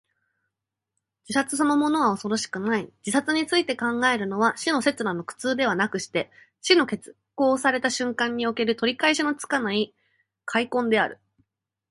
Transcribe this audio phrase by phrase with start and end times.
[1.29, 2.91] 自殺そのものは恐ろしくない。
[3.05, 9.93] 自殺について考えるのは、死の刹那の苦痛ではなくして、死の決行された瞬時における、取り返しのつかない
[10.51, 11.19] 悔恨である。